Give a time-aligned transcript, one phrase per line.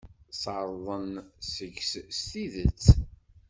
[0.31, 1.11] Sserḍen
[1.53, 1.79] seg-k
[2.17, 2.83] s tidet.